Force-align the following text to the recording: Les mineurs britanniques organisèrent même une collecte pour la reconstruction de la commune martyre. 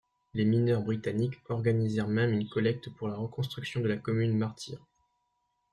Les 0.33 0.45
mineurs 0.45 0.81
britanniques 0.81 1.37
organisèrent 1.47 2.07
même 2.07 2.33
une 2.33 2.49
collecte 2.49 2.89
pour 2.89 3.07
la 3.07 3.15
reconstruction 3.17 3.81
de 3.81 3.87
la 3.87 3.97
commune 3.97 4.35
martyre. 4.35 4.83